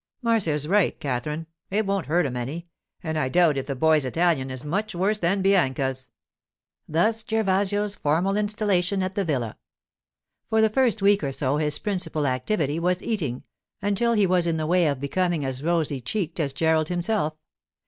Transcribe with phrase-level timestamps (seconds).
[0.23, 2.67] 'Marcia's right, Katherine; it won't hurt him any,
[3.03, 6.09] and I doubt if the boy's Italian is much worse than Bianca's.'
[6.89, 9.59] Thus Gervasio's formal installation at the villa.
[10.49, 13.43] For the first week or so his principal activity was eating,
[13.79, 17.35] until he was in the way of becoming as rosy cheeked as Gerald himself.